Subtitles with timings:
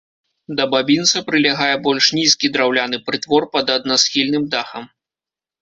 [0.59, 4.83] Да бабінца прылягае больш нізкі драўляны прытвор пад аднасхільным дахам.